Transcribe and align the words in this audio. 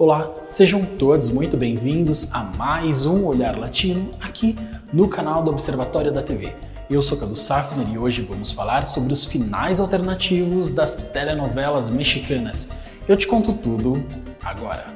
Olá, 0.00 0.32
sejam 0.50 0.82
todos 0.82 1.28
muito 1.28 1.58
bem-vindos 1.58 2.32
a 2.32 2.42
mais 2.42 3.04
um 3.04 3.26
Olhar 3.26 3.58
Latino 3.58 4.10
aqui 4.18 4.56
no 4.90 5.06
canal 5.06 5.42
do 5.42 5.50
Observatório 5.50 6.10
da 6.10 6.22
TV. 6.22 6.54
Eu 6.88 7.02
sou 7.02 7.18
Cadu 7.18 7.36
Safner 7.36 7.86
e 7.86 7.98
hoje 7.98 8.22
vamos 8.22 8.50
falar 8.50 8.86
sobre 8.86 9.12
os 9.12 9.26
finais 9.26 9.78
alternativos 9.78 10.72
das 10.72 10.96
telenovelas 11.12 11.90
mexicanas. 11.90 12.70
Eu 13.06 13.14
te 13.14 13.26
conto 13.26 13.52
tudo 13.52 14.02
agora. 14.42 14.86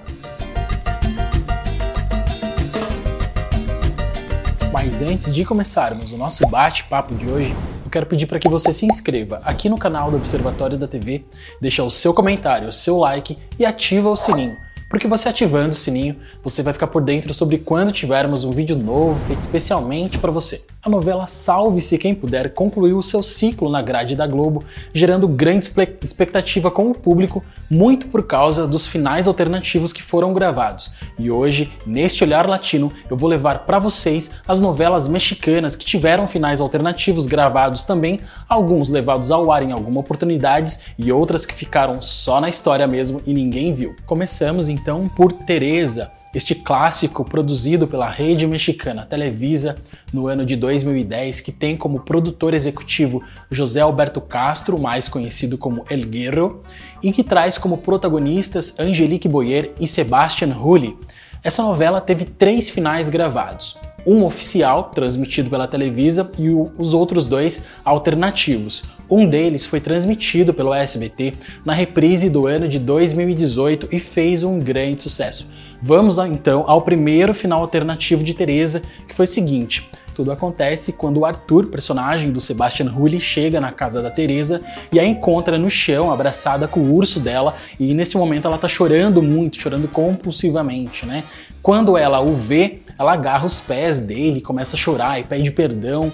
Mas 4.72 5.02
antes 5.02 5.30
de 5.30 5.44
começarmos 5.44 6.12
o 6.12 6.16
nosso 6.16 6.46
bate-papo 6.46 7.14
de 7.14 7.28
hoje, 7.28 7.54
eu 7.84 7.90
quero 7.90 8.06
pedir 8.06 8.24
para 8.24 8.38
que 8.38 8.48
você 8.48 8.72
se 8.72 8.86
inscreva 8.86 9.42
aqui 9.44 9.68
no 9.68 9.76
canal 9.76 10.10
do 10.10 10.16
Observatório 10.16 10.78
da 10.78 10.88
TV, 10.88 11.26
deixa 11.60 11.84
o 11.84 11.90
seu 11.90 12.14
comentário, 12.14 12.68
o 12.68 12.72
seu 12.72 12.96
like 12.96 13.36
e 13.58 13.66
ativa 13.66 14.08
o 14.08 14.16
sininho 14.16 14.64
porque 14.94 15.08
você 15.08 15.28
ativando 15.28 15.70
o 15.70 15.72
sininho, 15.72 16.14
você 16.40 16.62
vai 16.62 16.72
ficar 16.72 16.86
por 16.86 17.02
dentro 17.02 17.34
sobre 17.34 17.58
quando 17.58 17.90
tivermos 17.90 18.44
um 18.44 18.52
vídeo 18.52 18.78
novo 18.78 19.18
feito 19.26 19.40
especialmente 19.40 20.20
para 20.20 20.30
você. 20.30 20.64
A 20.80 20.88
novela 20.88 21.26
Salve-se 21.26 21.98
Quem 21.98 22.14
Puder 22.14 22.52
concluiu 22.52 22.98
o 22.98 23.02
seu 23.02 23.20
ciclo 23.20 23.68
na 23.68 23.82
grade 23.82 24.14
da 24.14 24.24
Globo, 24.26 24.62
gerando 24.92 25.26
grande 25.26 25.68
expectativa 26.00 26.70
com 26.70 26.90
o 26.90 26.94
público, 26.94 27.42
muito 27.70 28.06
por 28.06 28.24
causa 28.26 28.68
dos 28.68 28.86
finais 28.86 29.26
alternativos 29.26 29.92
que 29.94 30.02
foram 30.02 30.32
gravados. 30.34 30.92
E 31.18 31.30
hoje, 31.30 31.72
neste 31.86 32.22
Olhar 32.22 32.46
Latino, 32.46 32.92
eu 33.10 33.16
vou 33.16 33.28
levar 33.28 33.60
para 33.60 33.78
vocês 33.78 34.32
as 34.46 34.60
novelas 34.60 35.08
mexicanas 35.08 35.74
que 35.74 35.86
tiveram 35.86 36.28
finais 36.28 36.60
alternativos 36.60 37.26
gravados 37.26 37.82
também, 37.82 38.20
alguns 38.46 38.90
levados 38.90 39.30
ao 39.30 39.50
ar 39.50 39.62
em 39.62 39.72
alguma 39.72 40.00
oportunidades 40.00 40.80
e 40.98 41.10
outras 41.10 41.46
que 41.46 41.54
ficaram 41.54 42.00
só 42.02 42.40
na 42.40 42.50
história 42.50 42.86
mesmo 42.86 43.22
e 43.26 43.32
ninguém 43.32 43.72
viu. 43.72 43.96
Começamos 44.04 44.68
então 44.68 44.83
então 44.84 45.08
por 45.08 45.32
Teresa, 45.32 46.12
este 46.34 46.54
clássico 46.54 47.24
produzido 47.24 47.88
pela 47.88 48.06
rede 48.06 48.46
mexicana 48.46 49.06
Televisa 49.06 49.78
no 50.12 50.26
ano 50.26 50.44
de 50.44 50.56
2010, 50.56 51.40
que 51.40 51.50
tem 51.50 51.74
como 51.74 52.00
produtor 52.00 52.52
executivo 52.52 53.24
José 53.50 53.80
Alberto 53.80 54.20
Castro, 54.20 54.78
mais 54.78 55.08
conhecido 55.08 55.56
como 55.56 55.86
El 55.88 56.04
Guerro, 56.04 56.62
e 57.02 57.10
que 57.12 57.24
traz 57.24 57.56
como 57.56 57.78
protagonistas 57.78 58.78
Angelique 58.78 59.26
Boyer 59.26 59.72
e 59.80 59.86
Sebastian 59.86 60.52
Rulli. 60.52 60.98
Essa 61.42 61.62
novela 61.62 61.98
teve 61.98 62.26
três 62.26 62.68
finais 62.68 63.08
gravados 63.08 63.78
um 64.06 64.24
oficial, 64.24 64.90
transmitido 64.94 65.50
pela 65.50 65.66
Televisa, 65.66 66.30
e 66.38 66.50
o, 66.50 66.70
os 66.78 66.94
outros 66.94 67.26
dois 67.26 67.66
alternativos. 67.84 68.84
Um 69.10 69.26
deles 69.26 69.66
foi 69.66 69.80
transmitido 69.80 70.54
pelo 70.54 70.72
SBT 70.72 71.34
na 71.64 71.72
reprise 71.72 72.30
do 72.30 72.46
ano 72.46 72.68
de 72.68 72.78
2018 72.78 73.88
e 73.92 73.98
fez 73.98 74.42
um 74.42 74.58
grande 74.58 75.02
sucesso. 75.02 75.50
Vamos 75.82 76.16
então 76.18 76.64
ao 76.66 76.80
primeiro 76.80 77.34
final 77.34 77.60
alternativo 77.60 78.24
de 78.24 78.32
Teresa, 78.32 78.82
que 79.06 79.14
foi 79.14 79.24
o 79.24 79.28
seguinte: 79.28 79.90
tudo 80.14 80.30
acontece 80.30 80.92
quando 80.92 81.18
o 81.18 81.26
Arthur, 81.26 81.66
personagem 81.66 82.30
do 82.30 82.40
Sebastian 82.40 82.86
Hulli, 82.86 83.20
chega 83.20 83.60
na 83.60 83.72
casa 83.72 84.00
da 84.00 84.10
Teresa 84.10 84.62
e 84.92 85.00
a 85.00 85.04
encontra 85.04 85.58
no 85.58 85.68
chão, 85.68 86.10
abraçada 86.10 86.68
com 86.68 86.80
o 86.80 86.94
urso 86.94 87.18
dela, 87.18 87.54
e 87.78 87.92
nesse 87.92 88.16
momento 88.16 88.46
ela 88.46 88.56
tá 88.56 88.68
chorando 88.68 89.20
muito, 89.20 89.60
chorando 89.60 89.88
compulsivamente, 89.88 91.04
né? 91.04 91.24
Quando 91.60 91.96
ela 91.96 92.20
o 92.20 92.36
vê, 92.36 92.80
ela 92.98 93.12
agarra 93.12 93.46
os 93.46 93.60
pés 93.60 94.02
dele, 94.02 94.40
começa 94.40 94.76
a 94.76 94.78
chorar 94.78 95.18
e 95.18 95.24
pede 95.24 95.50
perdão. 95.50 96.12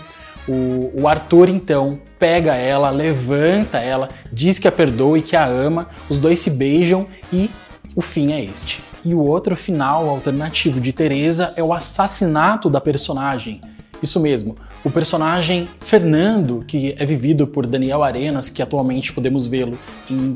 O, 0.49 1.03
o, 1.03 1.09
Arthur 1.09 1.49
então 1.49 2.01
pega 2.19 2.55
ela, 2.55 2.91
levanta 2.91 3.79
ela, 3.79 4.09
diz 4.33 4.59
que 4.59 4.67
a 4.67 4.73
perdoa 4.73 5.19
e 5.19 5.23
que 5.23 5.37
a 5.37 5.45
ama, 5.45 5.89
os 6.09 6.19
dois 6.19 6.39
se 6.41 6.51
beijam 6.51 7.05
e 7.33 7.51
o 7.95 8.01
fim 8.01 8.33
é 8.33 8.43
este. 8.43 8.83
E 9.05 9.15
o 9.15 9.21
outro 9.21 9.55
final 9.55 10.09
alternativo 10.09 10.81
de 10.81 10.93
Teresa 10.93 11.53
é 11.57 11.63
o 11.63 11.73
assassinato 11.73 12.69
da 12.69 12.81
personagem. 12.81 13.61
Isso 14.03 14.19
mesmo, 14.19 14.57
o 14.83 14.91
personagem 14.91 15.69
Fernando, 15.81 16.65
que 16.67 16.95
é 16.99 17.05
vivido 17.05 17.47
por 17.47 17.67
Daniel 17.67 18.03
Arenas, 18.03 18.49
que 18.49 18.63
atualmente 18.63 19.13
podemos 19.13 19.47
vê-lo 19.47 19.79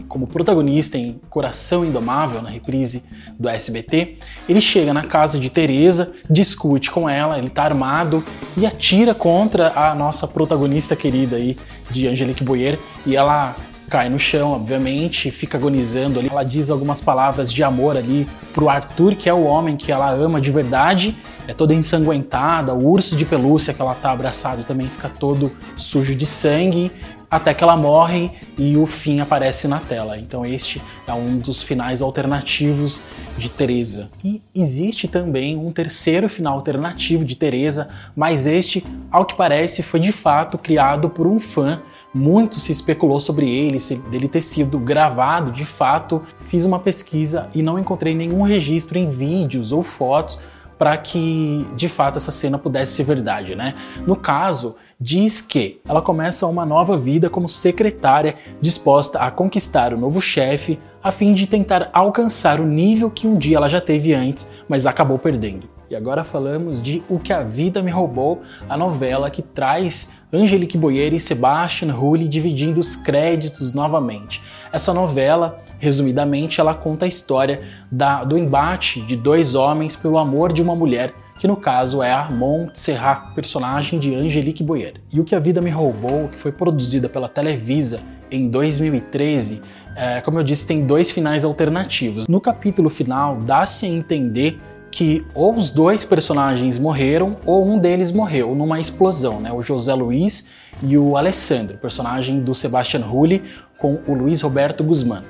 como 0.07 0.27
protagonista 0.27 0.99
em 0.99 1.19
Coração 1.31 1.85
Indomável, 1.85 2.43
na 2.43 2.51
reprise 2.51 3.05
do 3.39 3.49
SBT, 3.49 4.19
ele 4.49 4.61
chega 4.61 4.93
na 4.93 5.03
casa 5.03 5.39
de 5.39 5.49
Teresa, 5.49 6.13
discute 6.29 6.91
com 6.91 7.09
ela, 7.09 7.39
ele 7.39 7.49
tá 7.49 7.63
armado 7.65 8.23
e 8.57 8.67
atira 8.67 9.15
contra 9.15 9.73
a 9.75 9.95
nossa 9.95 10.29
protagonista 10.29 10.95
querida 10.95 11.37
aí, 11.37 11.57
de 11.91 12.07
Angelique 12.07 12.45
Boyer, 12.45 12.79
e 13.07 13.17
ela 13.17 13.57
cai 13.89 14.09
no 14.09 14.19
chão, 14.19 14.53
obviamente, 14.53 15.31
fica 15.31 15.59
agonizando 15.59 16.19
ali. 16.19 16.29
Ela 16.29 16.45
diz 16.45 16.71
algumas 16.71 17.01
palavras 17.01 17.53
de 17.53 17.63
amor 17.63 17.97
ali 17.97 18.27
pro 18.53 18.69
Arthur, 18.69 19.15
que 19.15 19.29
é 19.29 19.35
o 19.35 19.45
homem 19.45 19.77
que 19.77 19.93
ela 19.93 20.11
ama 20.11 20.41
de 20.41 20.51
verdade, 20.51 21.17
é 21.47 21.53
toda 21.53 21.75
ensanguentada, 21.75 22.73
o 22.73 22.89
urso 22.89 23.17
de 23.17 23.25
pelúcia 23.25 23.75
que 23.75 23.83
ela 23.83 23.95
tá 23.95 24.11
abraçado 24.13 24.65
também 24.65 24.89
fica 24.89 25.09
todo 25.09 25.53
sujo 25.77 26.15
de 26.15 26.25
sangue, 26.25 26.91
até 27.31 27.53
que 27.53 27.65
ela 27.65 27.77
morre 27.77 28.31
e 28.57 28.77
o 28.77 28.87
fim 28.87 29.21
aparece 29.21 29.67
na 29.67 29.81
tela. 29.81 30.17
Então 30.17 30.47
este 30.47 30.81
é 31.07 31.13
um 31.13 31.37
dos 31.37 31.63
finais 31.63 32.01
alternativos 32.01 33.03
de 33.37 33.51
Teresa. 33.51 34.09
E 34.23 34.41
existe 34.55 35.09
também 35.09 35.57
um 35.57 35.73
terceiro 35.73 36.29
final 36.29 36.55
alternativo 36.55 37.25
de 37.25 37.35
Teresa, 37.35 37.89
mas 38.15 38.47
este, 38.47 38.85
ao 39.11 39.25
que 39.25 39.35
parece, 39.35 39.83
foi 39.83 40.01
de 40.01 40.13
fato 40.13 40.57
criado 40.57 41.11
por 41.11 41.27
um 41.27 41.41
fã 41.41 41.83
muito 42.15 42.61
se 42.61 42.71
especulou 42.71 43.19
sobre 43.19 43.51
ele, 43.51 43.81
se 43.81 43.97
dele 43.97 44.29
ter 44.29 44.41
sido 44.41 44.79
gravado 44.79 45.51
de 45.51 45.65
fato. 45.65 46.23
Fiz 46.43 46.65
uma 46.65 46.79
pesquisa 46.79 47.49
e 47.55 47.63
não 47.63 47.79
encontrei 47.79 48.15
nenhum 48.15 48.43
registro 48.43 48.99
em 48.99 49.11
vídeos 49.11 49.73
ou 49.73 49.83
fotos 49.83 50.41
para 50.79 50.97
que 50.97 51.67
de 51.77 51.89
fato 51.89 52.17
essa 52.17 52.31
cena 52.31 52.59
pudesse 52.59 52.95
ser 52.95 53.05
verdade, 53.05 53.55
né? 53.55 53.75
No 54.07 54.17
caso, 54.17 54.77
diz 55.01 55.41
que 55.41 55.81
ela 55.87 56.03
começa 56.03 56.47
uma 56.47 56.65
nova 56.65 56.97
vida 56.97 57.29
como 57.29 57.49
secretária, 57.49 58.37
disposta 58.61 59.19
a 59.19 59.31
conquistar 59.31 59.93
o 59.93 59.99
novo 59.99 60.21
chefe, 60.21 60.79
a 61.03 61.11
fim 61.11 61.35
de 61.35 61.47
tentar 61.47 61.91
alcançar 61.93 62.61
o 62.61 62.67
nível 62.67 63.11
que 63.11 63.27
um 63.27 63.37
dia 63.37 63.57
ela 63.57 63.69
já 63.69 63.81
teve 63.81 64.15
antes, 64.15 64.51
mas 64.69 64.87
acabou 64.87 65.19
perdendo. 65.19 65.74
E 65.91 65.95
agora 65.95 66.25
falamos 66.25 66.81
de 66.81 67.03
O 67.09 67.19
que 67.19 67.33
a 67.33 67.43
Vida 67.43 67.83
Me 67.83 67.91
Roubou, 67.91 68.43
a 68.69 68.77
novela 68.77 69.31
que 69.31 69.43
traz 69.43 70.13
Angelique 70.33 70.79
Boyer 70.79 71.13
e 71.13 71.21
Sebastian 71.21 71.93
Rulli 71.93 72.29
dividindo 72.29 72.81
os 72.81 72.97
créditos 72.97 73.73
novamente. 73.73 74.43
Essa 74.73 74.93
novela, 74.95 75.61
resumidamente, 75.79 76.61
ela 76.61 76.75
conta 76.75 77.05
a 77.05 77.09
história 77.09 77.63
da, 77.91 78.25
do 78.25 78.37
embate 78.37 79.01
de 79.03 79.17
dois 79.17 79.55
homens 79.55 79.95
pelo 79.95 80.19
amor 80.19 80.53
de 80.53 80.63
uma 80.63 80.75
mulher 80.75 81.13
que 81.39 81.47
no 81.47 81.57
caso 81.57 82.03
é 82.03 82.13
a 82.13 82.31
Montserrat, 82.31 83.35
personagem 83.35 83.99
de 83.99 84.15
Angelique 84.15 84.63
Boyer. 84.63 84.95
E 85.13 85.21
O 85.21 85.25
Que 85.25 85.35
a 85.35 85.39
Vida 85.41 85.61
Me 85.61 85.71
Roubou, 85.71 86.29
que 86.29 86.39
foi 86.39 86.53
produzida 86.53 87.09
pela 87.09 87.29
Televisa 87.29 88.01
em 88.31 88.49
2013, 88.49 89.61
é, 89.97 90.21
como 90.21 90.39
eu 90.39 90.43
disse, 90.43 90.67
tem 90.67 90.87
dois 90.87 91.11
finais 91.11 91.45
alternativos. 91.45 92.27
No 92.27 92.41
capítulo 92.41 92.89
final, 92.89 93.37
dá-se 93.37 93.87
a 93.87 93.89
entender 93.89 94.59
que 94.95 95.27
ou 95.35 95.57
os 95.57 95.71
dois 95.71 96.05
personagens 96.05 96.79
morreram 96.79 97.37
ou 97.45 97.67
um 97.67 97.77
deles 97.81 98.13
morreu 98.13 98.55
numa 98.55 98.79
explosão, 98.79 99.41
né? 99.41 99.53
O 99.53 99.61
José 99.61 99.93
Luiz 99.93 100.51
e 100.81 100.97
o 100.97 101.17
Alessandro, 101.17 101.77
personagem 101.79 102.39
do 102.39 102.55
Sebastian 102.55 103.01
Rulli 103.01 103.43
com 103.77 103.99
o 104.07 104.15
Luiz 104.15 104.41
Roberto 104.41 104.85
Guzmán. 104.85 105.25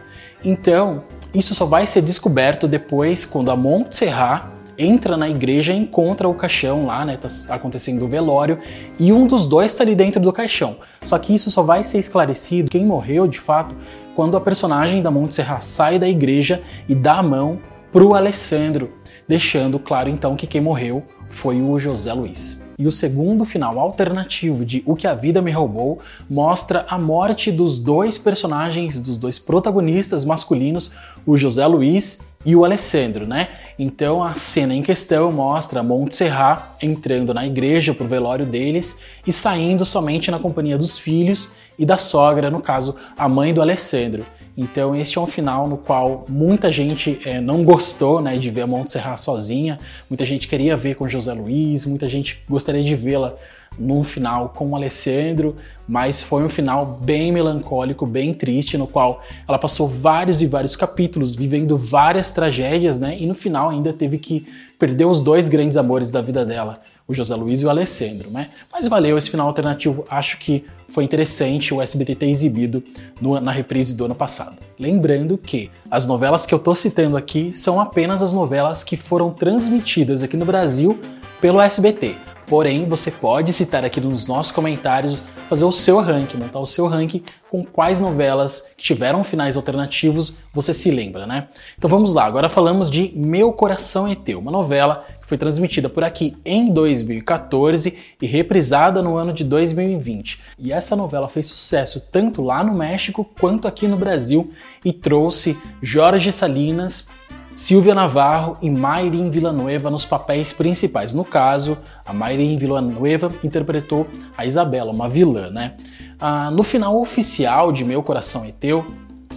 Então, 0.45 1.05
isso 1.33 1.55
só 1.55 1.65
vai 1.65 1.87
ser 1.87 2.03
descoberto 2.03 2.69
depois 2.69 3.25
quando 3.25 3.51
a 3.51 3.57
Montserrat 3.57 4.49
entra 4.77 5.17
na 5.17 5.31
igreja 5.31 5.73
e 5.73 5.79
encontra 5.79 6.29
o 6.29 6.35
caixão 6.35 6.85
lá, 6.85 7.03
né? 7.07 7.17
Tá 7.17 7.55
acontecendo 7.55 8.05
o 8.05 8.09
velório 8.09 8.59
e 9.01 9.15
um 9.15 9.27
dos 9.27 9.47
dois 9.47 9.73
está 9.73 9.83
ali 9.83 9.95
dentro 9.95 10.21
do 10.21 10.31
caixão. 10.31 10.77
Só 11.01 11.19
que 11.19 11.35
isso 11.35 11.51
só 11.51 11.63
vai 11.63 11.83
ser 11.83 12.01
esclarecido 12.01 12.71
quem 12.71 12.85
morreu 12.85 13.27
de 13.27 13.41
fato 13.41 13.75
quando 14.15 14.37
a 14.37 14.43
personagem 14.43 15.01
da 15.01 15.11
Montserrat 15.11 15.63
sai 15.63 15.99
da 15.99 16.07
igreja 16.07 16.63
e 16.87 16.95
dá 16.95 17.15
a 17.15 17.23
mão 17.23 17.59
pro 17.91 18.13
Alessandro, 18.13 18.93
deixando 19.29 19.79
claro 19.79 20.09
então 20.09 20.37
que 20.37 20.47
quem 20.47 20.61
morreu 20.61 21.03
foi 21.29 21.61
o 21.61 21.79
José 21.79 22.13
Luiz. 22.13 22.65
E 22.77 22.89
o 22.89 22.93
segundo 22.93 23.45
final 23.45 23.79
alternativo 23.79 24.65
de 24.65 24.83
O 24.85 24.97
que 24.97 25.07
a 25.07 25.15
Vida 25.15 25.41
Me 25.41 25.53
Roubou 25.53 26.01
mostra 26.29 26.85
a 26.89 26.99
morte 26.99 27.53
dos 27.53 27.79
dois 27.79 28.19
personagens, 28.19 29.01
dos 29.01 29.17
dois 29.17 29.39
protagonistas 29.39 30.25
masculinos, 30.25 30.93
o 31.25 31.37
José 31.37 31.65
Luiz 31.67 32.27
e 32.45 32.57
o 32.57 32.65
Alessandro, 32.65 33.27
né? 33.27 33.49
Então 33.79 34.23
a 34.23 34.35
cena 34.35 34.75
em 34.75 34.83
questão 34.83 35.31
mostra 35.31 35.85
Montserrat 35.85 36.65
entrando 36.83 37.33
na 37.33 37.47
igreja 37.47 37.95
pro 37.95 38.09
velório 38.09 38.45
deles 38.45 38.99
e 39.25 39.33
saindo 39.33 39.85
somente 39.85 40.31
na 40.31 40.39
companhia 40.41 40.77
dos 40.77 40.99
filhos 40.99 41.55
e 41.79 41.87
da 41.87 41.97
sogra, 41.97 42.51
no 42.51 42.61
caso, 42.61 42.97
a 43.17 43.29
mãe 43.29 43.55
do 43.55 43.63
Alessandro. 43.63 44.27
Então 44.57 44.95
este 44.95 45.19
é 45.19 45.21
um 45.21 45.27
final 45.27 45.69
no 45.69 45.77
qual 45.77 46.25
muita 46.29 46.71
gente 46.71 47.19
é, 47.25 47.41
não 47.41 47.65
gostou 47.65 48.21
né, 48.21 48.39
de 48.39 48.51
ver 48.51 48.63
a 48.63 48.67
Montserrat 48.67 49.19
sozinha, 49.19 49.79
muita 50.09 50.25
gente 50.25 50.47
queria 50.47 50.77
ver 50.77 50.95
com 50.95 51.09
José 51.09 51.33
Luiz, 51.33 51.85
muita 51.85 52.09
gente 52.09 52.43
gostaria 52.49 52.83
de 52.83 52.95
vê-la 52.95 53.35
num 53.79 54.05
final 54.05 54.51
com 54.51 54.71
o 54.71 54.77
Alessandro, 54.77 55.57
mas 55.87 56.23
foi 56.23 56.45
um 56.45 56.49
final 56.49 56.99
bem 57.03 57.33
melancólico, 57.33 58.07
bem 58.07 58.33
triste, 58.33 58.79
no 58.79 58.87
qual 58.87 59.23
ela 59.47 59.59
passou 59.59 59.89
vários 59.89 60.41
e 60.41 60.47
vários 60.47 60.77
capítulos 60.77 61.35
vivendo 61.35 61.77
várias 61.77 62.31
tragédias, 62.31 63.01
né? 63.01 63.17
E 63.19 63.27
no 63.27 63.35
final 63.35 63.71
ainda 63.71 63.93
teve 63.93 64.19
que 64.19 64.47
perder 64.79 65.05
os 65.05 65.21
dois 65.21 65.49
grandes 65.49 65.77
amores 65.77 66.11
da 66.11 66.21
vida 66.21 66.45
dela, 66.45 66.81
o 67.07 67.13
José 67.13 67.35
Luiz 67.35 67.61
e 67.61 67.67
o 67.67 67.71
Alessandro, 67.71 68.31
né? 68.31 68.49
Mas 68.73 68.89
valeu 68.89 69.19
esse 69.19 69.31
final 69.31 69.47
alternativo, 69.47 70.05
acho 70.09 70.39
que 70.39 70.65
foi 70.89 71.05
interessante 71.05 71.75
o 71.75 71.83
SBT 71.83 72.15
ter 72.15 72.31
exibido 72.31 72.83
no, 73.21 73.39
na 73.41 73.53
reprise 73.53 73.95
do 73.95 74.07
ano 74.07 74.15
passado. 74.15 74.57
Lembrando 74.79 75.37
que 75.37 75.71
as 75.91 76.07
novelas 76.07 76.47
que 76.47 76.55
eu 76.55 76.59
tô 76.59 76.75
citando 76.75 77.17
aqui 77.17 77.55
são 77.55 77.81
apenas 77.81 78.23
as 78.23 78.33
novelas 78.33 78.83
que 78.83 78.97
foram 78.97 79.31
transmitidas 79.31 80.23
aqui 80.23 80.37
no 80.37 80.45
Brasil 80.47 80.99
pelo 81.41 81.61
SBT. 81.61 82.17
Porém, 82.47 82.87
você 82.87 83.11
pode 83.11 83.53
citar 83.53 83.85
aqui 83.85 84.01
nos 84.01 84.29
nossos 84.29 84.53
comentários, 84.53 85.23
fazer 85.49 85.65
o 85.65 85.73
seu 85.73 86.01
ranking, 86.01 86.37
montar 86.37 86.59
o 86.59 86.67
seu 86.67 86.87
ranking 86.87 87.23
com 87.51 87.65
quais 87.65 88.01
novelas 88.01 88.73
que 88.77 88.85
tiveram 88.85 89.25
finais 89.25 89.57
alternativos 89.57 90.39
você 90.53 90.75
se 90.75 90.91
lembra, 90.91 91.27
né? 91.27 91.49
Então 91.79 91.89
vamos 91.89 92.13
lá, 92.13 92.25
agora 92.25 92.49
falamos 92.49 92.91
de 92.91 93.13
Meu 93.17 93.53
Coração 93.53 94.07
é 94.07 94.15
Teu, 94.15 94.41
uma 94.41 94.51
novela 94.51 95.07
foi 95.27 95.39
transmitida 95.39 95.89
por 95.89 96.05
aqui 96.05 96.37
em 96.45 96.73
2014 96.73 97.97
e 98.21 98.27
reprisada 98.27 99.03
no 99.03 99.17
ano 99.17 99.33
de 99.33 99.45
2020. 99.45 100.41
E 100.59 100.73
essa 100.73 100.95
novela 100.95 101.29
fez 101.29 101.47
sucesso 101.47 102.09
tanto 102.13 102.43
lá 102.43 102.63
no 102.63 102.75
México 102.75 103.29
quanto 103.41 103.67
aqui 103.69 103.87
no 103.87 103.97
Brasil 103.97 104.53
e 104.85 104.93
trouxe 104.93 105.59
Jorge 105.83 106.31
Salinas 106.33 107.09
Silvia 107.55 107.95
Navarro 107.95 108.57
e 108.61 108.69
Mayrin 108.69 109.31
Villanueva 109.31 109.89
nos 109.89 110.05
papéis 110.05 110.53
principais. 110.53 111.15
No 111.15 111.25
caso, 111.25 111.79
a 112.05 112.13
Mayrin 112.13 112.59
Villanueva 112.59 113.31
interpretou 113.45 114.09
a 114.37 114.45
Isabela, 114.45 114.91
uma 114.91 115.09
vilã, 115.09 115.51
né? 115.51 115.75
Ah, 116.19 116.51
no 116.51 116.65
final 116.65 117.01
oficial 117.01 117.71
de 117.71 117.85
Meu 117.85 118.03
Coração 118.03 118.45
é 118.45 118.51
Teu, 118.51 118.85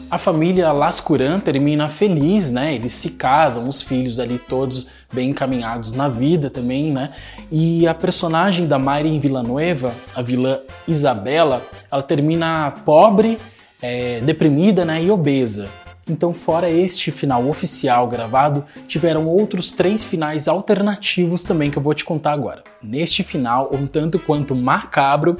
a 0.10 0.18
família 0.18 0.72
Lascuran 0.72 1.40
termina 1.40 1.90
feliz, 1.90 2.52
né? 2.52 2.74
Eles 2.74 2.94
se 2.94 3.12
casam, 3.12 3.68
os 3.68 3.82
filhos 3.82 4.20
ali 4.20 4.40
todos 4.40 4.88
bem 5.14 5.32
encaminhados 5.32 5.92
na 5.92 6.08
vida 6.08 6.50
também, 6.50 6.92
né? 6.92 7.12
E 7.52 7.88
a 7.88 7.94
personagem 7.94 8.68
da 8.68 8.80
Mayrin 8.80 9.20
Villanueva, 9.20 9.94
a 10.16 10.22
vilã 10.22 10.60
Isabela, 10.88 11.66
ela 11.92 12.02
termina 12.02 12.72
pobre, 12.86 13.38
é, 13.82 14.22
deprimida, 14.22 14.86
né? 14.86 15.04
E 15.04 15.12
obesa. 15.12 15.68
Então, 16.10 16.34
fora 16.34 16.70
este 16.70 17.12
final 17.12 17.46
oficial 17.50 18.08
gravado, 18.08 18.64
tiveram 18.88 19.28
outros 19.28 19.74
três 19.74 20.06
finais 20.06 20.48
alternativos 20.48 21.44
também 21.44 21.70
que 21.70 21.78
eu 21.78 21.84
vou 21.84 21.94
te 21.94 22.06
contar 22.06 22.32
agora. 22.32 22.64
Neste 22.82 23.24
final, 23.24 23.70
um 23.74 23.86
tanto 23.86 24.18
quanto 24.18 24.56
macabro, 24.56 25.36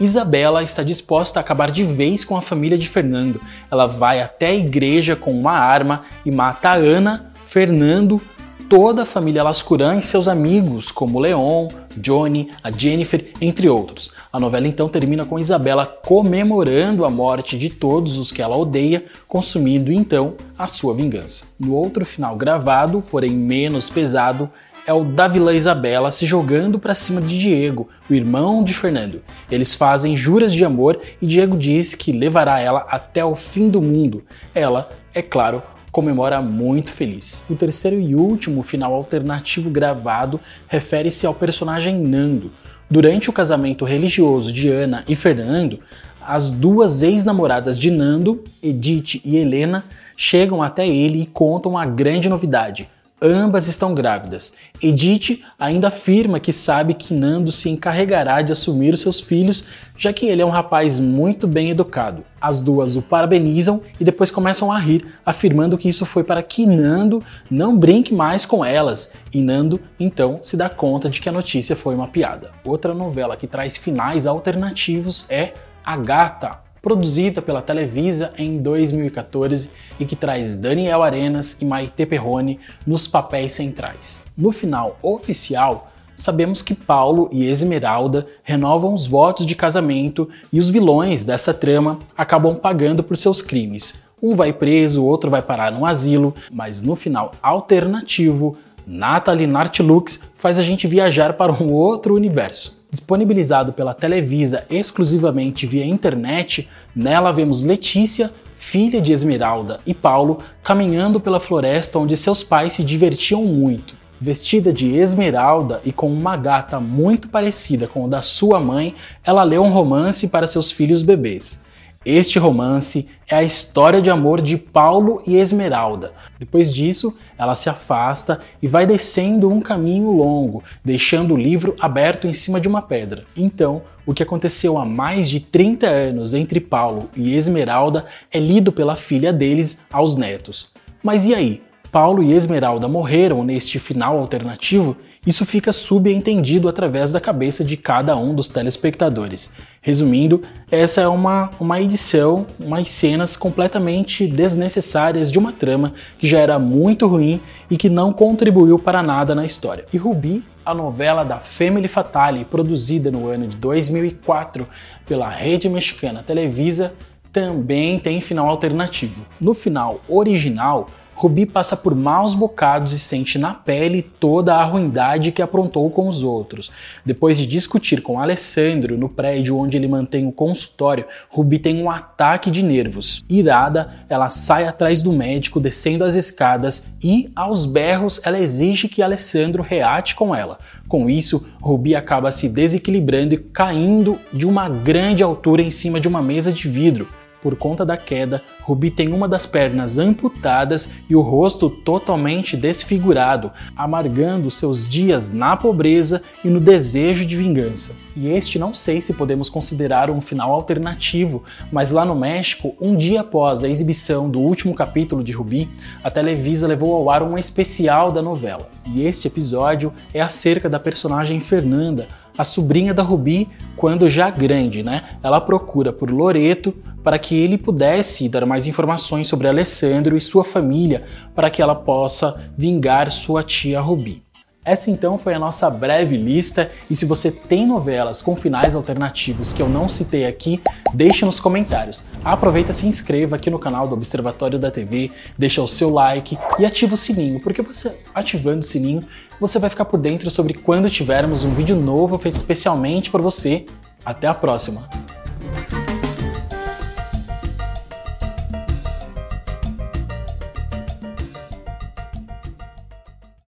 Isabela 0.00 0.62
está 0.62 0.82
disposta 0.82 1.38
a 1.38 1.42
acabar 1.42 1.70
de 1.70 1.82
vez 1.82 2.24
com 2.24 2.36
a 2.36 2.42
família 2.42 2.78
de 2.78 2.88
Fernando. 2.88 3.40
Ela 3.70 3.86
vai 3.86 4.20
até 4.20 4.48
a 4.48 4.54
igreja 4.54 5.16
com 5.16 5.32
uma 5.32 5.52
arma 5.52 6.04
e 6.24 6.30
mata 6.30 6.72
Ana, 6.72 7.32
Fernando, 7.46 8.20
toda 8.68 9.02
a 9.02 9.06
família 9.06 9.42
Lascuran 9.42 9.96
e 9.96 10.02
seus 10.02 10.28
amigos, 10.28 10.92
como 10.92 11.18
Leon, 11.18 11.68
Johnny, 11.96 12.50
a 12.62 12.70
Jennifer, 12.70 13.32
entre 13.40 13.68
outros. 13.68 14.12
A 14.32 14.38
novela 14.38 14.68
então 14.68 14.88
termina 14.88 15.24
com 15.24 15.38
Isabela 15.38 15.86
comemorando 15.86 17.04
a 17.04 17.10
morte 17.10 17.58
de 17.58 17.70
todos 17.70 18.18
os 18.18 18.30
que 18.30 18.42
ela 18.42 18.56
odeia, 18.56 19.04
consumindo 19.26 19.90
então 19.90 20.34
a 20.58 20.66
sua 20.66 20.94
vingança. 20.94 21.46
No 21.58 21.74
outro 21.74 22.04
final 22.04 22.36
gravado, 22.36 23.02
porém 23.10 23.30
menos 23.30 23.88
pesado, 23.88 24.50
é 24.88 24.92
o 24.94 25.04
da 25.04 25.28
vilã 25.28 25.52
Isabela 25.52 26.10
se 26.10 26.24
jogando 26.24 26.78
para 26.78 26.94
cima 26.94 27.20
de 27.20 27.38
Diego, 27.38 27.90
o 28.08 28.14
irmão 28.14 28.64
de 28.64 28.72
Fernando. 28.72 29.20
Eles 29.50 29.74
fazem 29.74 30.16
juras 30.16 30.50
de 30.50 30.64
amor 30.64 30.98
e 31.20 31.26
Diego 31.26 31.58
diz 31.58 31.94
que 31.94 32.10
levará 32.10 32.58
ela 32.58 32.86
até 32.90 33.22
o 33.22 33.34
fim 33.34 33.68
do 33.68 33.82
mundo. 33.82 34.24
Ela, 34.54 34.90
é 35.12 35.20
claro, 35.20 35.62
comemora 35.92 36.40
muito 36.40 36.90
feliz. 36.90 37.44
O 37.50 37.54
terceiro 37.54 38.00
e 38.00 38.14
último 38.14 38.62
final 38.62 38.94
alternativo 38.94 39.68
gravado 39.68 40.40
refere-se 40.66 41.26
ao 41.26 41.34
personagem 41.34 42.00
Nando. 42.00 42.50
Durante 42.88 43.28
o 43.28 43.32
casamento 43.34 43.84
religioso 43.84 44.50
de 44.50 44.70
Ana 44.70 45.04
e 45.06 45.14
Fernando, 45.14 45.80
as 46.26 46.50
duas 46.50 47.02
ex-namoradas 47.02 47.78
de 47.78 47.90
Nando, 47.90 48.42
Edith 48.62 49.20
e 49.22 49.36
Helena, 49.36 49.84
chegam 50.16 50.62
até 50.62 50.88
ele 50.88 51.20
e 51.20 51.26
contam 51.26 51.76
a 51.76 51.84
grande 51.84 52.26
novidade 52.30 52.88
Ambas 53.20 53.66
estão 53.66 53.94
grávidas. 53.94 54.52
Edith 54.80 55.42
ainda 55.58 55.88
afirma 55.88 56.38
que 56.38 56.52
sabe 56.52 56.94
que 56.94 57.12
Nando 57.12 57.50
se 57.50 57.68
encarregará 57.68 58.42
de 58.42 58.52
assumir 58.52 58.94
os 58.94 59.00
seus 59.00 59.20
filhos, 59.20 59.64
já 59.96 60.12
que 60.12 60.26
ele 60.26 60.40
é 60.40 60.46
um 60.46 60.50
rapaz 60.50 61.00
muito 61.00 61.48
bem 61.48 61.70
educado. 61.70 62.24
As 62.40 62.60
duas 62.60 62.94
o 62.94 63.02
parabenizam 63.02 63.82
e 63.98 64.04
depois 64.04 64.30
começam 64.30 64.70
a 64.70 64.78
rir, 64.78 65.04
afirmando 65.26 65.76
que 65.76 65.88
isso 65.88 66.06
foi 66.06 66.22
para 66.22 66.44
que 66.44 66.64
Nando 66.64 67.20
não 67.50 67.76
brinque 67.76 68.14
mais 68.14 68.46
com 68.46 68.64
elas. 68.64 69.14
E 69.34 69.40
Nando, 69.40 69.80
então, 69.98 70.38
se 70.40 70.56
dá 70.56 70.68
conta 70.68 71.10
de 71.10 71.20
que 71.20 71.28
a 71.28 71.32
notícia 71.32 71.74
foi 71.74 71.96
uma 71.96 72.06
piada. 72.06 72.52
Outra 72.64 72.94
novela 72.94 73.36
que 73.36 73.48
traz 73.48 73.76
finais 73.76 74.28
alternativos 74.28 75.26
é 75.28 75.54
A 75.84 75.96
Gata, 75.96 76.67
produzida 76.82 77.42
pela 77.42 77.62
Televisa 77.62 78.32
em 78.36 78.58
2014 78.58 79.70
e 79.98 80.04
que 80.04 80.16
traz 80.16 80.56
Daniel 80.56 81.02
Arenas 81.02 81.60
e 81.60 81.64
Maite 81.64 82.06
Perrone 82.06 82.58
nos 82.86 83.06
papéis 83.06 83.52
centrais. 83.52 84.24
No 84.36 84.52
final 84.52 84.96
oficial, 85.02 85.90
sabemos 86.16 86.62
que 86.62 86.74
Paulo 86.74 87.28
e 87.32 87.44
Esmeralda 87.44 88.26
renovam 88.42 88.92
os 88.92 89.06
votos 89.06 89.46
de 89.46 89.54
casamento 89.54 90.28
e 90.52 90.58
os 90.58 90.68
vilões 90.68 91.24
dessa 91.24 91.54
trama 91.54 91.98
acabam 92.16 92.54
pagando 92.54 93.02
por 93.02 93.16
seus 93.16 93.40
crimes. 93.40 94.02
Um 94.20 94.34
vai 94.34 94.52
preso, 94.52 95.02
o 95.02 95.06
outro 95.06 95.30
vai 95.30 95.40
parar 95.40 95.70
num 95.70 95.86
asilo, 95.86 96.34
mas 96.50 96.82
no 96.82 96.96
final 96.96 97.30
alternativo, 97.40 98.56
Natalie 98.90 99.46
Nartlux 99.46 100.18
faz 100.38 100.58
a 100.58 100.62
gente 100.62 100.86
viajar 100.86 101.34
para 101.34 101.52
um 101.52 101.70
outro 101.70 102.14
universo. 102.14 102.86
Disponibilizado 102.90 103.70
pela 103.70 103.92
Televisa 103.92 104.64
exclusivamente 104.70 105.66
via 105.66 105.84
internet, 105.84 106.66
nela 106.96 107.30
vemos 107.30 107.62
Letícia, 107.62 108.32
filha 108.56 108.98
de 108.98 109.12
Esmeralda 109.12 109.78
e 109.86 109.92
Paulo, 109.92 110.38
caminhando 110.62 111.20
pela 111.20 111.38
floresta 111.38 111.98
onde 111.98 112.16
seus 112.16 112.42
pais 112.42 112.72
se 112.72 112.82
divertiam 112.82 113.44
muito. 113.44 113.94
Vestida 114.18 114.72
de 114.72 114.96
esmeralda 114.96 115.82
e 115.84 115.92
com 115.92 116.10
uma 116.10 116.34
gata 116.34 116.80
muito 116.80 117.28
parecida 117.28 117.86
com 117.86 118.06
o 118.06 118.08
da 118.08 118.22
sua 118.22 118.58
mãe, 118.58 118.94
ela 119.22 119.42
lê 119.42 119.58
um 119.58 119.70
romance 119.70 120.28
para 120.28 120.46
seus 120.46 120.72
filhos 120.72 121.02
bebês. 121.02 121.62
Este 122.10 122.38
romance 122.38 123.06
é 123.28 123.36
a 123.36 123.42
história 123.42 124.00
de 124.00 124.08
amor 124.08 124.40
de 124.40 124.56
Paulo 124.56 125.20
e 125.26 125.36
Esmeralda. 125.36 126.14
Depois 126.38 126.72
disso, 126.72 127.14
ela 127.36 127.54
se 127.54 127.68
afasta 127.68 128.40
e 128.62 128.66
vai 128.66 128.86
descendo 128.86 129.52
um 129.52 129.60
caminho 129.60 130.10
longo, 130.12 130.64
deixando 130.82 131.34
o 131.34 131.36
livro 131.36 131.76
aberto 131.78 132.26
em 132.26 132.32
cima 132.32 132.58
de 132.58 132.66
uma 132.66 132.80
pedra. 132.80 133.26
Então, 133.36 133.82
o 134.06 134.14
que 134.14 134.22
aconteceu 134.22 134.78
há 134.78 134.86
mais 134.86 135.28
de 135.28 135.38
30 135.38 135.86
anos 135.86 136.32
entre 136.32 136.60
Paulo 136.60 137.10
e 137.14 137.34
Esmeralda 137.34 138.06
é 138.32 138.40
lido 138.40 138.72
pela 138.72 138.96
filha 138.96 139.30
deles 139.30 139.80
aos 139.92 140.16
netos. 140.16 140.72
Mas 141.02 141.26
e 141.26 141.34
aí? 141.34 141.67
Paulo 141.90 142.22
e 142.22 142.32
Esmeralda 142.32 142.86
morreram 142.86 143.42
neste 143.42 143.78
final 143.78 144.18
alternativo? 144.18 144.96
Isso 145.26 145.44
fica 145.44 145.72
subentendido 145.72 146.68
através 146.68 147.10
da 147.10 147.20
cabeça 147.20 147.64
de 147.64 147.76
cada 147.76 148.16
um 148.16 148.34
dos 148.34 148.48
telespectadores. 148.48 149.50
Resumindo, 149.80 150.42
essa 150.70 151.00
é 151.00 151.08
uma, 151.08 151.50
uma 151.58 151.80
edição, 151.80 152.46
umas 152.60 152.90
cenas 152.90 153.36
completamente 153.36 154.26
desnecessárias 154.26 155.30
de 155.30 155.38
uma 155.38 155.52
trama 155.52 155.94
que 156.18 156.26
já 156.26 156.38
era 156.38 156.58
muito 156.58 157.06
ruim 157.06 157.40
e 157.70 157.76
que 157.76 157.88
não 157.88 158.12
contribuiu 158.12 158.78
para 158.78 159.02
nada 159.02 159.34
na 159.34 159.44
história. 159.44 159.86
E 159.92 159.96
Rubi, 159.96 160.44
a 160.64 160.74
novela 160.74 161.24
da 161.24 161.38
Family 161.38 161.88
Fatale, 161.88 162.44
produzida 162.44 163.10
no 163.10 163.28
ano 163.28 163.46
de 163.46 163.56
2004 163.56 164.68
pela 165.06 165.28
rede 165.28 165.68
mexicana 165.68 166.22
Televisa, 166.22 166.92
também 167.32 167.98
tem 167.98 168.20
final 168.20 168.48
alternativo. 168.48 169.24
No 169.40 169.54
final 169.54 170.00
original, 170.08 170.88
Rubi 171.18 171.46
passa 171.46 171.76
por 171.76 171.96
maus 171.96 172.32
bocados 172.32 172.92
e 172.92 172.98
sente 172.98 173.40
na 173.40 173.52
pele 173.52 174.02
toda 174.02 174.54
a 174.54 174.64
ruindade 174.64 175.32
que 175.32 175.42
aprontou 175.42 175.90
com 175.90 176.06
os 176.06 176.22
outros. 176.22 176.70
Depois 177.04 177.36
de 177.36 177.44
discutir 177.44 178.02
com 178.02 178.20
Alessandro 178.20 178.96
no 178.96 179.08
prédio 179.08 179.58
onde 179.58 179.76
ele 179.76 179.88
mantém 179.88 180.28
o 180.28 180.30
consultório, 180.30 181.06
Rubi 181.28 181.58
tem 181.58 181.82
um 181.82 181.90
ataque 181.90 182.52
de 182.52 182.62
nervos. 182.62 183.24
Irada, 183.28 183.94
ela 184.08 184.28
sai 184.28 184.68
atrás 184.68 185.02
do 185.02 185.12
médico 185.12 185.58
descendo 185.58 186.04
as 186.04 186.14
escadas 186.14 186.86
e, 187.02 187.32
aos 187.34 187.66
berros, 187.66 188.20
ela 188.24 188.38
exige 188.38 188.88
que 188.88 189.02
Alessandro 189.02 189.60
reate 189.60 190.14
com 190.14 190.32
ela. 190.32 190.60
Com 190.86 191.10
isso, 191.10 191.48
Rubi 191.60 191.96
acaba 191.96 192.30
se 192.30 192.48
desequilibrando 192.48 193.34
e 193.34 193.38
caindo 193.38 194.16
de 194.32 194.46
uma 194.46 194.68
grande 194.68 195.24
altura 195.24 195.62
em 195.62 195.70
cima 195.70 195.98
de 195.98 196.06
uma 196.06 196.22
mesa 196.22 196.52
de 196.52 196.68
vidro 196.68 197.08
por 197.42 197.56
conta 197.56 197.84
da 197.84 197.96
queda, 197.96 198.42
Ruby 198.62 198.90
tem 198.90 199.12
uma 199.12 199.28
das 199.28 199.46
pernas 199.46 199.98
amputadas 199.98 200.90
e 201.08 201.14
o 201.14 201.20
rosto 201.20 201.70
totalmente 201.70 202.56
desfigurado, 202.56 203.50
amargando 203.76 204.50
seus 204.50 204.88
dias 204.88 205.32
na 205.32 205.56
pobreza 205.56 206.22
e 206.44 206.48
no 206.48 206.60
desejo 206.60 207.24
de 207.24 207.36
vingança. 207.36 207.94
E 208.16 208.28
este 208.28 208.58
não 208.58 208.74
sei 208.74 209.00
se 209.00 209.14
podemos 209.14 209.48
considerar 209.48 210.10
um 210.10 210.20
final 210.20 210.50
alternativo, 210.52 211.44
mas 211.70 211.92
lá 211.92 212.04
no 212.04 212.16
México, 212.16 212.74
um 212.80 212.96
dia 212.96 213.20
após 213.20 213.62
a 213.62 213.68
exibição 213.68 214.28
do 214.28 214.40
último 214.40 214.74
capítulo 214.74 215.22
de 215.22 215.30
Ruby, 215.30 215.70
a 216.02 216.10
Televisa 216.10 216.66
levou 216.66 216.96
ao 216.96 217.10
ar 217.10 217.22
um 217.22 217.38
especial 217.38 218.10
da 218.10 218.20
novela. 218.20 218.68
E 218.84 219.04
este 219.04 219.28
episódio 219.28 219.92
é 220.12 220.20
acerca 220.20 220.68
da 220.68 220.80
personagem 220.80 221.38
Fernanda, 221.38 222.08
a 222.36 222.42
sobrinha 222.44 222.92
da 222.92 223.02
Ruby, 223.02 223.48
quando 223.78 224.10
já 224.10 224.28
grande, 224.28 224.82
né? 224.82 225.02
Ela 225.22 225.40
procura 225.40 225.92
por 225.92 226.10
Loreto 226.10 226.74
para 227.02 227.18
que 227.18 227.34
ele 227.34 227.56
pudesse 227.56 228.28
dar 228.28 228.44
mais 228.44 228.66
informações 228.66 229.28
sobre 229.28 229.48
Alessandro 229.48 230.16
e 230.16 230.20
sua 230.20 230.44
família, 230.44 231.04
para 231.34 231.48
que 231.48 231.62
ela 231.62 231.74
possa 231.74 232.50
vingar 232.58 233.10
sua 233.10 233.42
tia 233.42 233.80
Ruby. 233.80 234.27
Essa 234.68 234.90
então 234.90 235.16
foi 235.16 235.32
a 235.32 235.38
nossa 235.38 235.70
breve 235.70 236.14
lista 236.14 236.70
e 236.90 236.94
se 236.94 237.06
você 237.06 237.32
tem 237.32 237.66
novelas 237.66 238.20
com 238.20 238.36
finais 238.36 238.74
alternativos 238.74 239.50
que 239.50 239.62
eu 239.62 239.68
não 239.68 239.88
citei 239.88 240.26
aqui, 240.26 240.60
deixe 240.92 241.24
nos 241.24 241.40
comentários. 241.40 242.04
Aproveita 242.22 242.70
e 242.70 242.74
se 242.74 242.86
inscreva 242.86 243.36
aqui 243.36 243.48
no 243.48 243.58
canal 243.58 243.88
do 243.88 243.94
Observatório 243.94 244.58
da 244.58 244.70
TV, 244.70 245.10
deixa 245.38 245.62
o 245.62 245.66
seu 245.66 245.88
like 245.88 246.38
e 246.58 246.66
ativa 246.66 246.92
o 246.92 246.98
sininho, 246.98 247.40
porque 247.40 247.62
você 247.62 247.98
ativando 248.14 248.58
o 248.58 248.62
sininho, 248.62 249.02
você 249.40 249.58
vai 249.58 249.70
ficar 249.70 249.86
por 249.86 249.98
dentro 249.98 250.30
sobre 250.30 250.52
quando 250.52 250.90
tivermos 250.90 251.44
um 251.44 251.54
vídeo 251.54 251.74
novo 251.74 252.18
feito 252.18 252.36
especialmente 252.36 253.10
para 253.10 253.22
você. 253.22 253.64
Até 254.04 254.26
a 254.26 254.34
próxima! 254.34 254.86